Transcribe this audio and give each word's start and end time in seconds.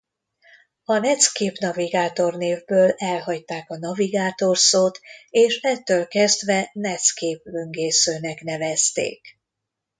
A 0.83 0.97
Netscape 0.97 1.57
Navigator 1.61 2.35
névből 2.37 2.89
elhagyták 2.97 3.69
a 3.69 3.77
Navigator 3.77 4.57
szót 4.57 4.99
és 5.29 5.59
ettől 5.61 6.07
kezdve 6.07 6.69
Netscape 6.73 7.51
böngészőnek 7.51 8.41
nevezték. 8.41 9.37